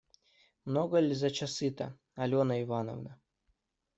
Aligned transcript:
Много 0.69 1.01
ль 1.07 1.13
за 1.19 1.29
часы-то, 1.41 1.87
Алена 2.25 2.57
Ивановна? 2.63 3.11